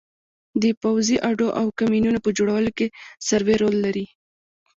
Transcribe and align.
د 0.61 0.63
پوځي 0.81 1.17
اډو 1.29 1.47
او 1.59 1.65
کمینونو 1.79 2.19
په 2.25 2.29
جوړولو 2.37 2.71
کې 2.77 2.87
سروې 3.27 3.55
رول 3.61 3.75
لري 3.85 4.05